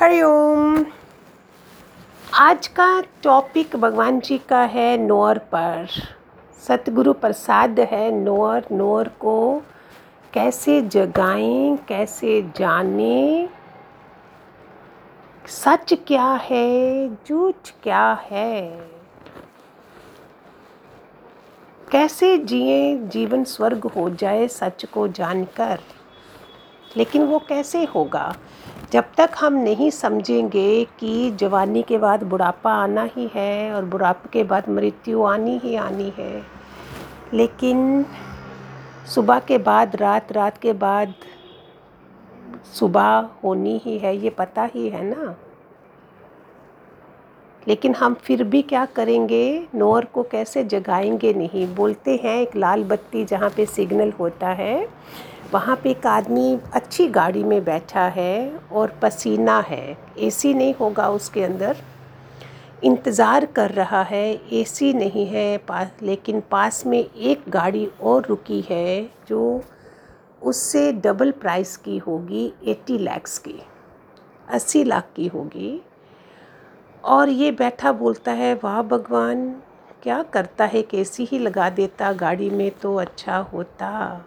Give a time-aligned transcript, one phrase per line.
[0.00, 0.84] हरिओम
[2.34, 5.86] आज का टॉपिक भगवान जी का है नोर पर।
[6.68, 9.62] सतगुरु प्रसाद है नोर नोर को
[10.32, 13.48] कैसे जगाएँ, कैसे जाने?
[15.46, 18.90] सच क्या है, झूठ क्या है?
[21.92, 25.78] कैसे जिए, जीवन स्वर्ग हो जाए सच को जानकर?
[26.96, 28.36] लेकिन वो कैसे होगा?
[28.92, 34.28] जब तक हम नहीं समझेंगे कि जवानी के बाद बुढ़ापा आना ही है और बुढ़ापे
[34.32, 36.42] के बाद मृत्यु आनी ही आनी है,
[37.34, 38.04] लेकिन
[39.14, 41.14] सुबह के बाद, रात रात के बाद
[42.74, 45.34] सुबह होनी ही है, ये पता ही है ना।
[47.68, 49.68] लेकिन हम फिर भी क्या करेंगे?
[49.74, 51.66] नोर को कैसे जगाएँगे नहीं?
[51.74, 54.88] बोलते हैं एक लाल बत्ती जहाँ पे सिग्नल होता है,
[55.52, 61.08] वहाँ पे एक आदमी अच्छी गाड़ी में बैठा है और पसीना है। एसी नहीं होगा
[61.08, 61.76] उसके अंदर।
[62.84, 68.60] इंतज़ार कर रहा है, एसी नहीं है पास, लेकिन पास में एक गाड़ी और रुकी
[68.70, 69.62] है जो
[70.42, 73.60] उससे डबल प्राइस की होगी, एट्टी लैक्स की।
[74.48, 75.80] अस्सी लाख की होगी।
[77.04, 79.62] और ये बैठा बोलता है, वाह भगवान,
[80.02, 80.82] क्या करता है?
[80.82, 84.24] कैसी ही लगा देता, गाड़ी में तो अच्छा होता।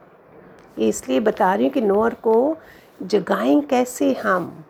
[0.80, 2.58] इसलिए बता रही हूँ कि नोर को
[3.04, 4.66] जगाएँ कैसे हम?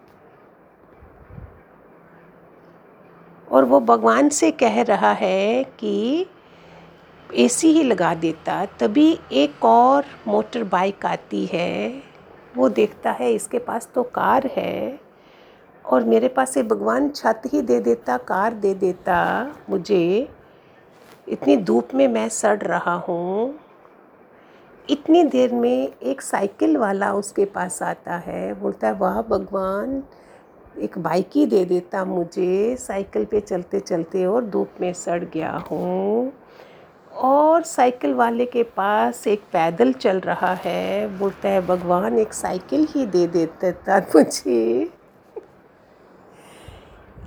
[3.51, 6.25] और वो भगवान से कह रहा है कि
[7.35, 12.03] एसी ही लगा देता। तभी एक और मोटर बाइक आती है,
[12.57, 15.00] वो देखता है, इसके पास तो कार है।
[15.85, 20.29] और मेरे पास से भगवान छत ही दे देता, कार दे देता। मुझे
[21.29, 23.59] इतनी धूप में मैं सड़ रहा हूँ।
[24.89, 30.03] इतनी देर में एक साइकिल वाला उसके पास आता है। बोलता है, वाह भगवान,
[30.79, 35.51] एक बाइक ही दे देता मुझे। साइकिल पे चलते चलते और धूप में सड़ गया
[35.51, 36.33] हूँ।
[37.15, 42.87] और साइकिल वाले के पास एक पैदल चल रहा है। बोलता है, भगवान, एक साइकिल
[42.89, 45.00] ही दे देता मुझे।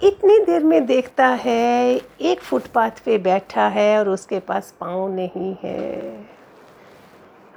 [0.03, 5.57] इतनी देर में देखता है, एक फुटपाथ पे बैठा है और उसके पास पाँव नहीं
[5.63, 6.27] है।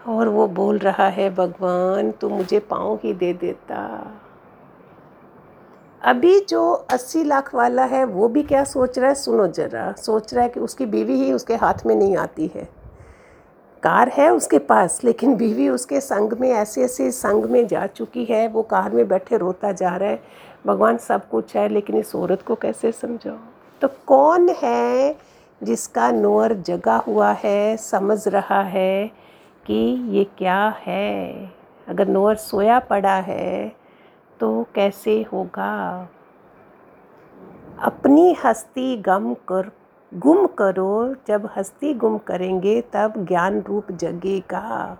[0.08, 4.08] और वो बोल रहा है, भगवान, तू मुझे पाँव ही दे देता।
[6.02, 9.16] अभी जो अस्सी लाख वाला है, वो भी क्या सोच रहा है?
[9.16, 12.70] सुनो ज़रा। सोच रहा है कि उसकी बीवी ही उसके हाथ में नहीं आती है।
[13.84, 18.26] कार है उसके पास, लेकिन बीवी उसके संग में ऐसे ऐसे संग में जा चुकी
[18.26, 22.16] है। वो कार में बैठे रोता जा रहा है। भगवान सब कुछ है, लेकिन इस
[22.16, 23.38] औरत को कैसे समझाओ
[23.82, 25.16] तो कौन है
[25.62, 29.08] जिसका नोर जगा हुआ है, समझ रहा है
[29.66, 29.74] कि
[30.10, 31.52] ये क्या है?
[31.88, 33.72] अगर नोर सोया पड़ा है
[34.40, 36.08] तो कैसे होगा?
[37.80, 39.72] अपनी हस्ती गम कर,
[40.12, 44.98] गुम करो। जब हस्ती गुम करेंगे, तब ज्ञान रूप जगेगा।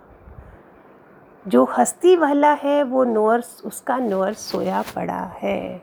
[1.48, 5.82] जो हस्ती वाला है, वो नोर, उसका नोअर सोया पड़ा है।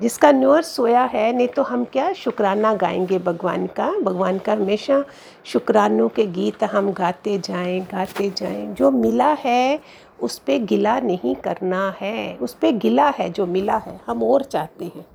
[0.00, 3.90] जिसका नोअर सोया है, नहीं तो हम क्या शुक्राना गाएँगे भगवान का?
[3.90, 5.04] भगवान का हमेशा
[5.44, 9.80] शुक्रानों के गीत हम गाते जाएँ गाते जाएँ। जो मिला है,
[10.22, 14.42] उस पर गिला नहीं करना है। उस पर गिला है, जो मिला है, हम और
[14.42, 15.06] चाहते हैं।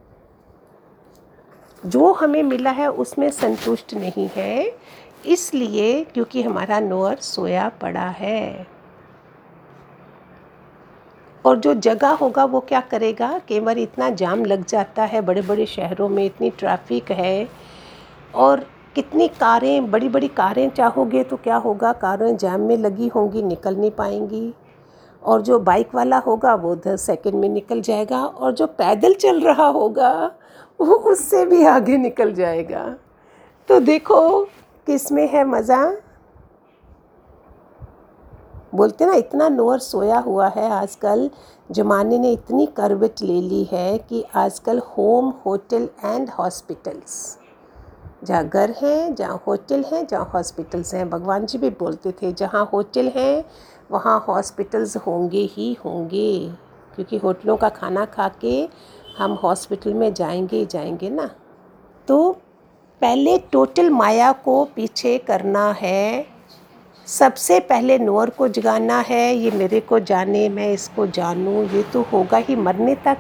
[1.86, 4.78] जो हमें मिला है, उसमें संतुष्ट नहीं है।
[5.26, 8.68] इसलिए क्योंकि हमारा नोअर सोया पड़ा है।
[11.46, 13.38] और जो जगह होगा वो क्या करेगा?
[13.50, 17.48] कई बार इतना जाम लग जाता है बड़े बड़े शहरों में इतनी ट्रैफ़िक है।
[18.36, 21.94] और कितनी कारें बड़ी बड़ी कारें चाहोगे तो क्या होगा?
[21.94, 24.54] कारें जाम में लगी होंगी, निकल नहीं पाएँगी।
[25.24, 29.42] और जो बाइक वाला होगा वो दस सेकंड में निकल जाएगा। और जो पैदल चल
[29.42, 30.14] रहा होगा
[30.80, 32.84] वो उससे भी आगे निकल जाएगा।
[33.70, 34.48] तो देखो
[34.88, 35.96] किसमें है मज़ा?
[38.76, 41.30] बोलते ना, इतना नोर सोया हुआ है आजकल,
[41.72, 47.40] ज़माने ने इतनी करवट ले ली है कि आजकल होम, होटल एंड हॉस्पिटल्स।
[48.24, 52.70] जहाँ घर हैं, जहाँ होटल हैं, जहाँ हॉस्पिटल्स हैं। भगवान जी भी बोलते थे, जहाँ
[52.74, 53.46] होटल हैं,
[53.92, 56.50] वहाँ हॉस्पिटल्स होंगे ही होंगे।
[56.96, 58.70] क्योंकि होटलों का खाना खा के
[59.18, 61.30] हम हॉस्पिटल में जाएँगे ही जाएँगे ना।
[62.08, 62.38] तो
[63.04, 66.26] पहले टोटल माया को पीछे करना है।
[67.08, 72.02] सबसे पहले नोर को जगाना है, ये मेरे को जाने, मैं इसको जानूँ। ये तो
[72.02, 73.18] होगा ही, मरने तक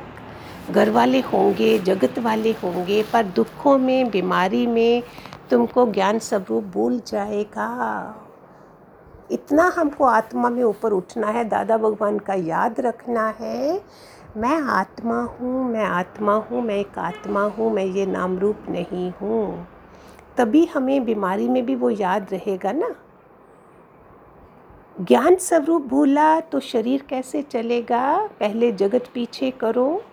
[0.72, 5.04] घर वाले होंगे, जगत वाले होंगे, पर दुखों में, बीमारी में
[5.50, 7.70] तुमको ज्ञान स्वरूप भूल जाएगा।
[9.32, 13.82] इतना हमको आत्मा में ऊपर उठना है, दादा भगवान का याद रखना है।
[14.38, 19.12] मैं आत्मा हूँ, मैं आत्मा हूँ, मैं एक आत्मा हूँ, मैं ये नाम रूप नहीं
[19.12, 19.68] हूँ।
[20.38, 22.96] तभी हमें बीमारी में भी वो याद रहेगा ना।
[25.02, 28.28] ज्ञान स्वरूप भूला तो शरीर कैसे चलेगा?
[28.40, 30.04] पहले जगत पीछे करो।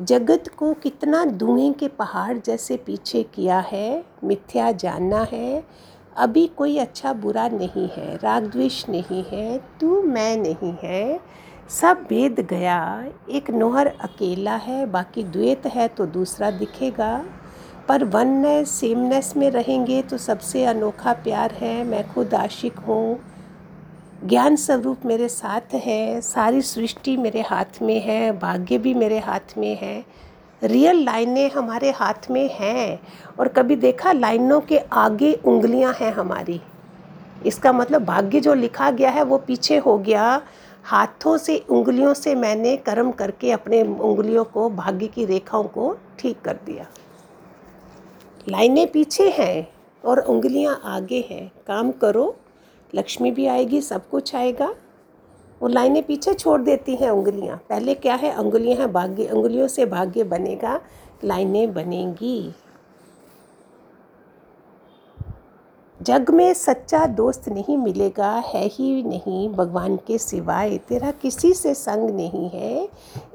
[0.00, 5.64] जगत को कितना धुएँ के पहाड़ जैसे पीछे किया है, मिथ्या जानना है।
[6.16, 11.20] अभी कोई अच्छा बुरा नहीं है राग द्वेष नहीं है, तू मैं नहीं है।
[11.70, 17.24] सब भेद गया। एक नोहर अकेला है, बाकी द्वैत है तो दूसरा दिखेगा।
[17.88, 23.18] पर वननेस सेमनेस में रहेंगे तो सबसे अनोखा प्यार है। मैं खुद आशिक हूँ।
[24.26, 29.58] ज्ञान स्वरूप मेरे साथ है। सारी सृष्टि मेरे हाथ में है। भाग्य भी मेरे हाथ
[29.58, 30.04] में है।
[30.62, 33.00] रियल लाइनें हमारे हाथ में हैं।
[33.38, 36.60] और कभी देखा लाइनों के आगे उंगलियाँ हैं हमारी।
[37.46, 40.42] इसका मतलब भाग्य जो लिखा गया है वो पीछे हो गया।
[40.84, 46.40] हाथों से, उंगलियों से मैंने कर्म करके अपने उंगलियों को, भाग्य की रेखाओं को ठीक
[46.40, 46.86] कर दिया।
[48.48, 49.68] लाइनें पीछे हैं
[50.04, 52.36] और उंगलियाँ आगे हैं। काम करो,
[52.94, 54.74] लक्ष्मी भी आएगी, सब कुछ आएगा।
[55.62, 58.38] वो लाइनें पीछे छोड़ देती हैं उंगलियाँ। पहले क्या है?
[58.38, 60.80] उंगलियाँ हैं, भाग्य, उंगलियों से भाग्य बनेगा,
[61.24, 62.54] लाइनें बनेंगी।
[66.06, 71.74] जग में सच्चा दोस्त नहीं मिलेगा, है ही नहीं भगवान के सिवाय, तेरा किसी से
[71.74, 72.88] संग नहीं है।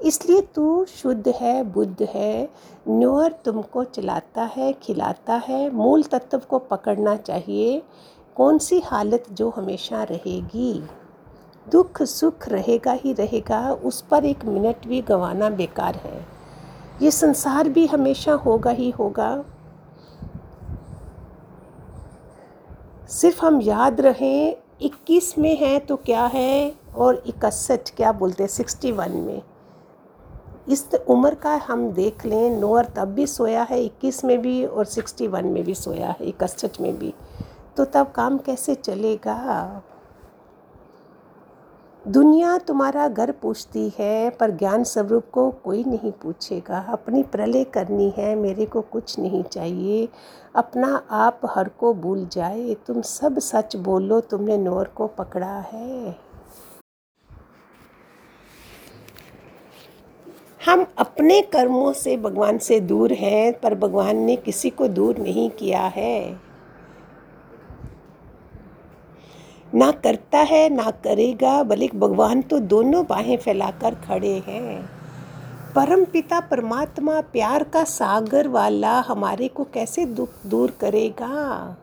[0.04, 2.50] इसलिए तू शुद्ध है, बुद्ध है,
[2.90, 7.84] न्योर तुमको चलाता है, खिलाता है, मूल तत्व को पकड़ना चाहिए।
[8.36, 10.84] कौन सी हालत जो हमेशा रहेगी?
[11.72, 16.26] दुख सुख रहेगा ही रहेगा, उस पर एक मिनट भी गंवाना बेकार है।
[17.02, 19.44] ये संसार भी हमेशा होगा ही होगा।
[23.10, 28.50] सिर्फ़ हम याद रहें 21 में है तो क्या है और इकसठ, क्या बोलते हैं,
[28.50, 29.42] सिक्सटी वन में।
[30.70, 34.86] इस उम्र का हम देख लें, नोअर तब भी सोया है 21 में भी और
[34.86, 37.14] 61 में भी सोया है, इकसठ में भी।
[37.78, 39.82] तो तब काम कैसे चलेगा?
[42.08, 48.14] दुनिया तुम्हारा घर पूछती है, पर ज्ञान स्वरूप को कोई नहीं पूछेगा। अपनी प्रलय करनी
[48.18, 50.10] है, मेरे को कुछ नहीं चाहिए।
[50.56, 56.16] अपना आप हर को भूल जाए। तुम सब सच बोलो, तुमने नोर को पकड़ा है।
[60.66, 65.50] हम अपने कर्मों से भगवान से दूर हैं, पर भगवान ने किसी को दूर नहीं
[65.50, 66.49] किया है।
[69.76, 74.90] ना करता है, ना करेगा, बल्कि भगवान तो दोनों बाहें फैलाकर खड़े हैं।
[75.76, 81.78] परम पिता परमात्मा प्यार का सागर वाला हमारे को कैसे दुख दूर करेगा?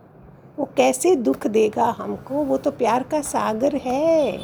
[0.59, 2.35] वो कैसे दुख देगा हमको?
[2.35, 4.39] वो तो प्यार का सागर है।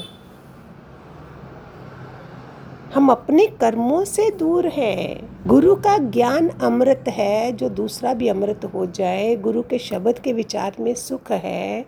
[2.95, 8.71] हम अपने कर्मों से दूर हैं। गुरु का ज्ञान अमृत है, जो दूसरा भी अमृत
[8.75, 11.87] हो जाए। गुरु के शब्द के विचार में सुख है।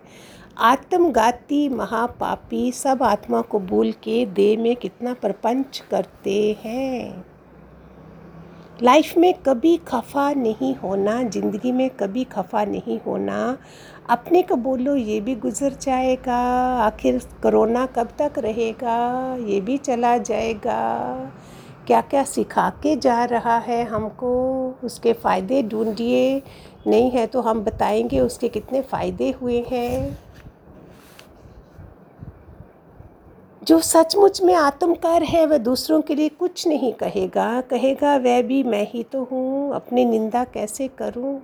[0.57, 7.25] आत्मघाती महापापी सब आत्मा को भूल के देह में कितना प्रपंच करते हैं।
[8.83, 13.57] लाइफ में कभी खफा नहीं होना, ज़िंदगी में कभी खफा नहीं होना।
[14.09, 16.37] अपने को बोलो, ये भी गुज़र जाएगा,
[16.77, 19.35] आखिर कोरोना कब तक रहेगा?
[19.35, 21.13] ये भी चला जाएगा।
[21.87, 24.33] क्या क्या सिखा के जा रहा है हमको?
[24.83, 26.41] उसके फ़ायदे ढूंढिए।
[26.87, 30.24] नहीं है तो हम बताएँगे उसके कितने फ़ायदे हुए हैं।
[33.67, 38.63] जो सचमुच में आत्मकार है, वह दूसरों के लिए कुछ नहीं कहेगा। कहेगा, वह भी
[38.63, 41.41] मैं ही तो हूँ, अपनी निंदा कैसे करूँ?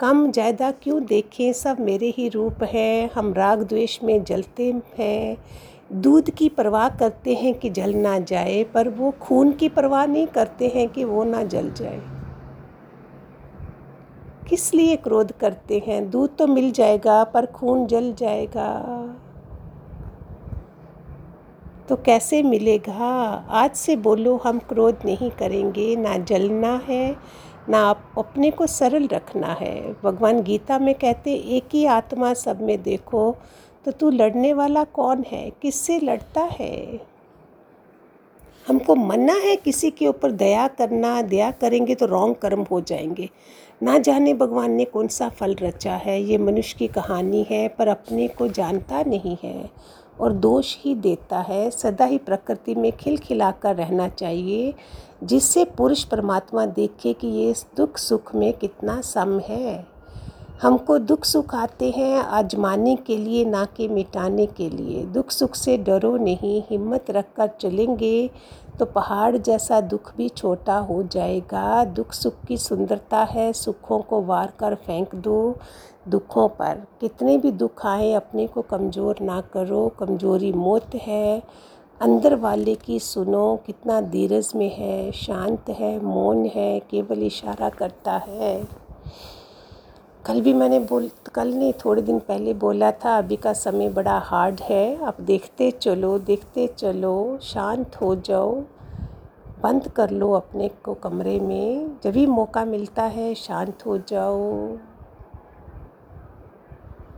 [0.00, 1.52] कम ज़्यादा क्यों देखें?
[1.52, 5.36] सब मेरे ही रूप हैं। हम राग द्वेष में जलते हैं।
[5.92, 10.26] दूध की परवाह करते हैं कि जल ना जाए, पर वो खून की परवाह नहीं
[10.26, 12.00] करते हैं कि वो ना जल जाए।
[14.48, 16.10] किस लिए क्रोध करते हैं?
[16.10, 18.82] दूध तो मिल जाएगा, पर खून जल जाएगा।
[21.92, 23.08] तो कैसे मिलेगा?
[23.50, 27.16] आज से बोलो, हम क्रोध नहीं करेंगे। ना जलना है,
[27.68, 32.62] ना आप अपने को सरल रखना है। भगवान गीता में कहते एक ही आत्मा सब
[32.62, 33.36] में देखो
[33.84, 35.50] तो तू लड़ने वाला कौन है?
[35.62, 37.00] किससे लड़ता है?
[38.68, 43.30] हमको मना है किसी के ऊपर दया करना। दया करेंगे तो रॉन्ग कर्म हो जाएँगे।
[43.82, 47.88] ना जाने भगवान ने कौन सा फल रचा है। ये मनुष्य की कहानी है, पर
[47.88, 49.70] अपने को जानता नहीं है।
[50.22, 54.74] और दोष ही देता है। सदा ही प्रकृति में खिलखिलाकर रहना चाहिए,
[55.22, 59.92] जिससे पुरुष परमात्मा देखे कि ये दुख सुख में कितना सम है।
[60.62, 65.54] हमको दुख सुख आते हैं आजमाने के लिए, ना कि मिटाने के लिए। दुख सुख
[65.54, 68.30] से डरो नहीं, हिम्मत रख कर चलेंगे
[68.78, 74.22] तो पहाड़ जैसा दुख भी छोटा हो जाएगा। दुख सुख की सुंदरता है, सुखों को
[74.22, 75.56] वार कर फेंक दो
[76.08, 81.42] दुखों पर। कितने भी दुख आए, अपने को कमज़ोर ना करो। कमज़ोरी मौत है।
[82.00, 88.12] अंदर वाले की सुनो, कितना धीरज में है। शांत है, मौन है, केवल इशारा करता
[88.12, 88.68] है।
[90.26, 94.18] कल भी मैंने बोल, कल नहीं, थोड़े दिन पहले बोला था, अभी का समय बड़ा
[94.18, 98.54] हार्ड है। आप देखते चलो देखते चलो, शांत हो जाओ,
[99.62, 104.76] बंद कर लो अपने को कमरे में। जब भी मौका मिलता है, शांत हो जाओ।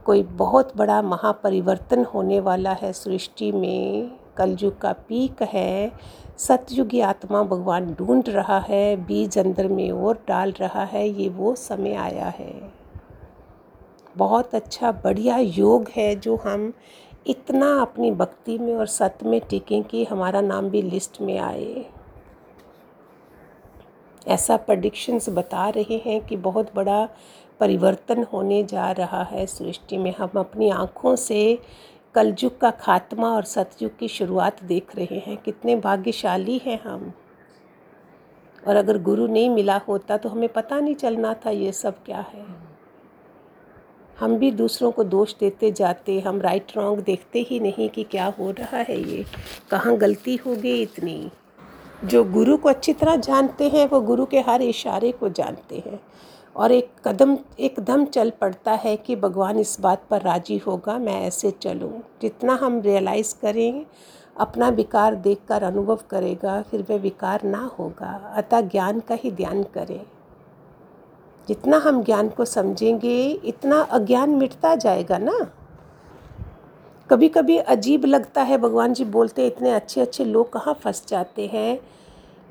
[0.05, 5.93] कोई बहुत बड़ा महापरिवर्तन होने वाला है सृष्टि में। कलयुग का पीक है,
[6.39, 11.55] सतयुगी आत्मा भगवान ढूंढ रहा है, बीज अंदर में और डाल रहा है, ये वो
[11.55, 12.84] समय आया है।
[14.17, 16.73] बहुत अच्छा बढ़िया योग है जो हम
[17.27, 21.85] इतना अपनी भक्ति में और सत्य में टिकें कि हमारा नाम भी लिस्ट में आए।
[24.27, 27.09] ऐसा प्रडिक्शंस बता रहे हैं कि बहुत बड़ा
[27.61, 31.59] परिवर्तन होने जा रहा है सृष्टि में। हम अपनी आँखों से
[32.15, 37.13] कलयुग का खात्मा और सतयुग की शुरुआत देख रहे हैं। कितने भाग्यशाली हैं हम।
[38.69, 42.21] और अगर गुरु नहीं मिला होता तो हमें पता नहीं चलना था ये सब क्या
[42.33, 42.74] है।
[44.21, 48.35] हम भी दूसरों को दोष देते जाते, हम राइट रॉन्ग देखते ही नहीं कि क्या
[48.39, 49.25] हो रहा है ये।
[49.71, 51.31] कहाँ गलती हो गई इतनी?
[52.05, 56.01] जो गुरु को अच्छी तरह जानते हैं, वो गुरु के हर इशारे को जानते हैं।
[56.57, 61.21] और एक कदम एकदम चल पड़ता है कि भगवान इस बात पर राज़ी होगा, मैं
[61.23, 63.87] ऐसे चलूँ। जितना हम रियलाइज़ करें
[64.37, 69.63] अपना विकार देखकर अनुभव करेगा, फिर वह विकार ना होगा। अतः ज्ञान का ही ध्यान
[69.63, 70.07] करें।
[71.49, 75.51] जितना हम ज्ञान को समझेंगे, इतना अज्ञान मिटता जाएगा ना?
[77.11, 81.05] कभी कभी अजीब लगता है, भगवान जी बोलते हैं, इतने अच्छे अच्छे लोग कहाँ फंस
[81.09, 81.81] जाते हैं?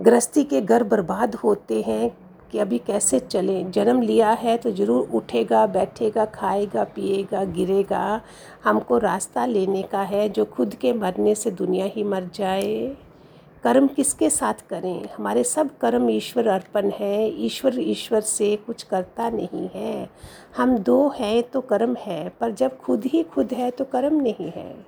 [0.01, 2.17] गृहस्थी के घर बर्बाद होते हैं
[2.51, 3.71] कि अभी कैसे चलें?
[3.71, 8.21] जन्म लिया है तो ज़रूर उठेगा, बैठेगा, खाएगा, पिएगा, गिरेगा।
[8.63, 12.97] हमको रास्ता लेने का है, जो खुद के मरने से दुनिया ही मर जाए।
[13.63, 15.10] कर्म किसके साथ करें?
[15.17, 20.10] हमारे सब कर्म ईश्वर अर्पण है। ईश्वर ईश्वर से कुछ करता नहीं है।
[20.58, 24.51] हम दो हैं तो कर्म है, पर जब खुद ही खुद है तो कर्म नहीं
[24.51, 24.86] है।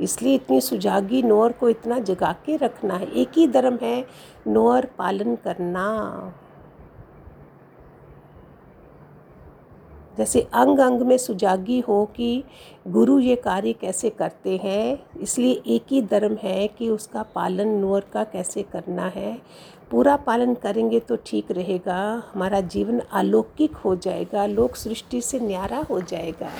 [0.00, 4.06] इसलिए इतनी सुजागी नोर को इतना जगा के रखना है। एक ही धर्म है
[4.46, 5.86] नोर पालन करना।
[10.18, 12.42] जैसे अंग अंग में सुजागी हो कि
[12.88, 18.06] गुरु ये कार्य कैसे करते हैं, इसलिए एक ही धर्म है कि उसका पालन नूर
[18.12, 19.36] का कैसे करना है।
[19.90, 25.84] पूरा पालन करेंगे तो ठीक रहेगा, हमारा जीवन अलौकिक हो जाएगा, लोक सृष्टि से न्यारा
[25.90, 26.50] हो जाएगा।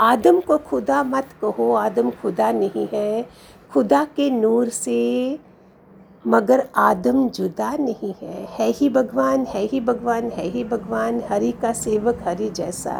[0.00, 3.26] आदम को खुदा मत कहो, आदम खुदा नहीं है।
[3.72, 5.38] खुदा के नूर से
[6.24, 11.50] मगर आदम जुदा नहीं है। है ही भगवान, है ही भगवान, है ही भगवान, हरि
[11.52, 12.94] का सेवक हरि जैसा।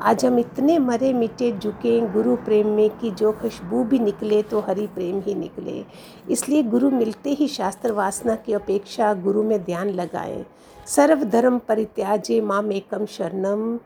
[0.00, 4.60] आज हम इतने मरे मिटे झुके गुरु प्रेम में कि जो खुशबू भी निकले तो
[4.60, 5.84] हरि प्रेम ही निकले।
[6.30, 10.44] इसलिए गुरु मिलते ही शास्त्र वासना की अपेक्षा गुरु में ध्यान लगाएँ।
[10.86, 13.78] सर्व धर्म परित्याजे माम एकम शरणम।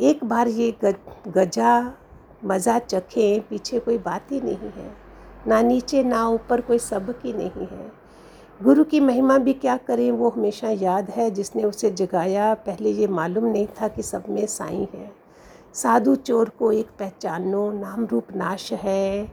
[0.00, 0.74] एक बार ये
[1.28, 1.92] गजा
[2.44, 4.92] मज़ा चखें, पीछे कोई बात ही नहीं है।
[5.48, 8.03] ना नीचे ना ऊपर कोई सबक ही नहीं है।
[8.62, 13.06] गुरु की महिमा भी क्या करें, वो हमेशा याद है, जिसने उसे जगाया। पहले ये
[13.06, 15.12] मालूम नहीं था कि सब में साई है।
[15.74, 19.32] साधु चोर को एक पहचानो, नाम रूप नाश है।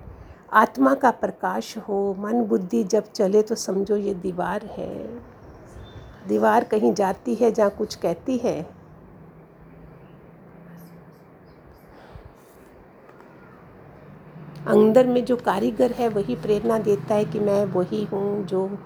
[0.53, 5.05] आत्मा का प्रकाश हो, मन बुद्धि जब चले तो समझो ये दीवार है।
[6.27, 8.80] दीवार कहीं जाती है जहाँ कुछ कहती है।
[14.67, 18.77] अंदर में जो कारीगर है, वही प्रेरणा देता है कि मैं वही हूँ, जो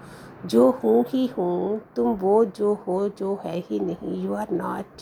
[0.46, 5.02] जो हूँ ही हूँ, तुम वो जो हो, जो है ही नहीं। यू आर नॉट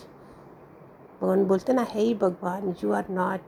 [1.22, 3.42] भगवान बोलते ना, है ही भगवान यू आर नॉट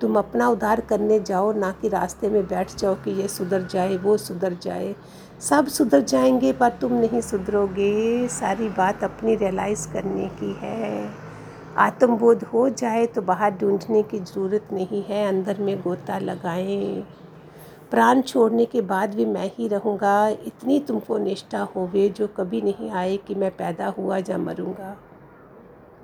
[0.00, 3.96] तुम अपना उधार करने जाओ, ना कि रास्ते में बैठ जाओ कि ये सुधर जाए,
[3.96, 4.96] वो सुधर जाए।
[5.40, 11.29] सब सुधर जाएँगे, पर तुम नहीं सुधरोगे। सारी बात अपनी रियलाइज़ करने की है।
[11.78, 17.02] आत्मबोध हो जाए तो बाहर ढूँढने की ज़रूरत नहीं है, अंदर में गोता लगाएँ।
[17.90, 22.90] प्राण छोड़ने के बाद भी मैं ही रहूँगा, इतनी तुमको निष्ठा होवे जो कभी नहीं
[22.90, 24.96] आए कि मैं पैदा हुआ या मरूँगा।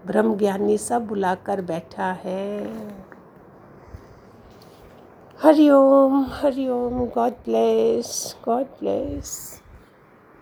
[0.07, 2.67] ब्रह्म ज्ञानी सब बुलाकर बैठा है।
[5.41, 9.63] Hari Om Hari Om god bless god bless.